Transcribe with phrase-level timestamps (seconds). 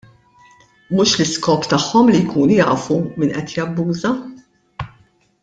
[0.95, 4.15] Mhux l-iskop tagħhom li jkunu jafu min qed jabbuża.